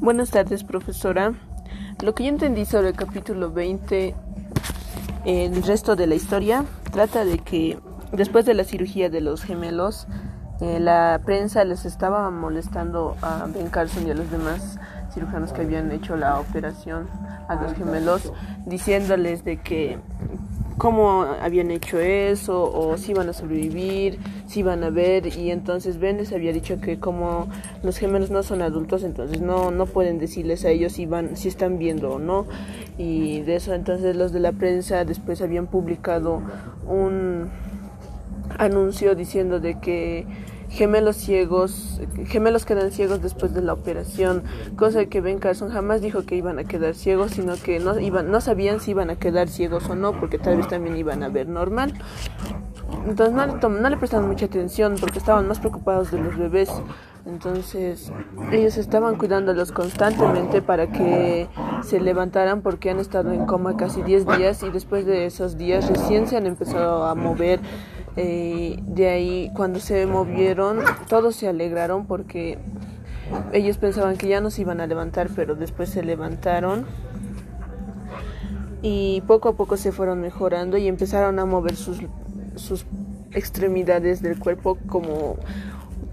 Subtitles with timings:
[0.00, 1.34] Buenas tardes, profesora.
[2.02, 4.14] Lo que yo entendí sobre el capítulo 20,
[5.26, 7.78] el resto de la historia, trata de que
[8.10, 10.06] después de la cirugía de los gemelos,
[10.62, 14.78] eh, la prensa les estaba molestando a Ben Carson y a los demás
[15.12, 17.06] cirujanos que habían hecho la operación
[17.48, 18.32] a los gemelos,
[18.64, 19.98] diciéndoles de que
[20.80, 26.00] cómo habían hecho eso o si iban a sobrevivir, si iban a ver y entonces
[26.00, 27.50] Ben había dicho que como
[27.82, 31.48] los gemelos no son adultos entonces no no pueden decirles a ellos si van si
[31.48, 32.46] están viendo o no.
[32.96, 36.40] Y de eso entonces los de la prensa después habían publicado
[36.88, 37.50] un
[38.56, 40.24] anuncio diciendo de que
[40.70, 44.44] gemelos ciegos, gemelos quedan ciegos después de la operación,
[44.76, 48.30] cosa que Ben Carson jamás dijo que iban a quedar ciegos, sino que no iban,
[48.30, 51.28] no sabían si iban a quedar ciegos o no, porque tal vez también iban a
[51.28, 51.94] ver normal.
[53.06, 56.70] Entonces no le, no le prestaron mucha atención porque estaban más preocupados de los bebés.
[57.26, 58.10] Entonces
[58.50, 61.48] ellos estaban cuidándolos constantemente para que
[61.82, 65.88] se levantaran porque han estado en coma casi 10 días y después de esos días
[65.88, 67.60] recién se han empezado a mover
[68.16, 72.58] eh, de ahí, cuando se movieron, todos se alegraron porque
[73.52, 76.86] ellos pensaban que ya no se iban a levantar, pero después se levantaron
[78.82, 81.98] y poco a poco se fueron mejorando y empezaron a mover sus,
[82.56, 82.86] sus
[83.32, 85.36] extremidades del cuerpo como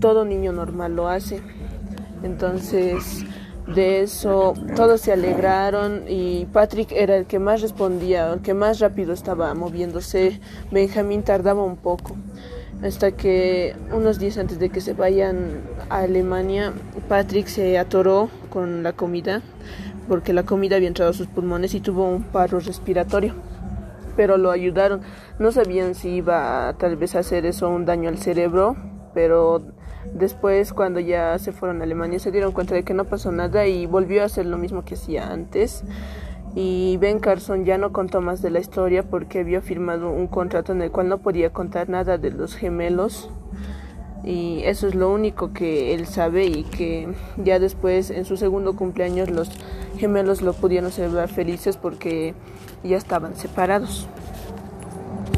[0.00, 1.40] todo niño normal lo hace.
[2.22, 3.24] Entonces,
[3.74, 8.80] de eso todos se alegraron y Patrick era el que más respondía, el que más
[8.80, 10.40] rápido estaba moviéndose.
[10.70, 12.16] Benjamín tardaba un poco
[12.82, 16.72] hasta que unos días antes de que se vayan a Alemania,
[17.08, 19.42] Patrick se atoró con la comida
[20.08, 23.34] porque la comida había entrado a sus pulmones y tuvo un paro respiratorio.
[24.16, 25.02] Pero lo ayudaron.
[25.38, 28.74] No sabían si iba tal vez a hacer eso un daño al cerebro,
[29.12, 29.62] pero
[30.14, 33.66] Después, cuando ya se fueron a Alemania, se dieron cuenta de que no pasó nada
[33.66, 35.84] y volvió a hacer lo mismo que hacía antes.
[36.54, 40.72] Y Ben Carson ya no contó más de la historia porque había firmado un contrato
[40.72, 43.30] en el cual no podía contar nada de los gemelos.
[44.24, 48.74] Y eso es lo único que él sabe y que ya después, en su segundo
[48.74, 49.50] cumpleaños, los
[49.96, 52.34] gemelos lo pudieron celebrar felices porque
[52.82, 54.08] ya estaban separados.